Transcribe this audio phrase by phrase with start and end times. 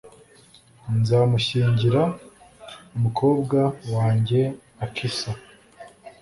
[0.99, 2.01] nzamushyingira+
[2.95, 3.59] umukobwa
[3.93, 4.41] wanjye
[4.85, 5.31] akisa